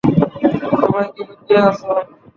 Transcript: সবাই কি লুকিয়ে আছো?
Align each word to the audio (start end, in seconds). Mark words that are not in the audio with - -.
সবাই 0.81 1.05
কি 1.13 1.21
লুকিয়ে 1.29 1.59
আছো? 1.61 1.89